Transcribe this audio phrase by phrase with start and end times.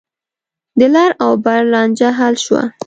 [0.79, 2.63] د لر او بر لانجه حل شوه.